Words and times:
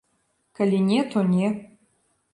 Калі 0.59 0.79
не, 0.87 0.97
то 1.13 1.25
не. 1.33 1.47